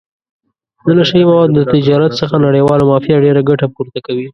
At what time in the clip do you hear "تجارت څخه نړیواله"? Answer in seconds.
1.73-2.83